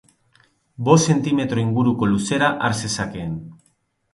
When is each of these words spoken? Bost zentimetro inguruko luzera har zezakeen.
Bost 0.87 1.11
zentimetro 1.13 1.63
inguruko 1.65 2.09
luzera 2.15 2.51
har 2.65 2.77
zezakeen. 2.81 3.37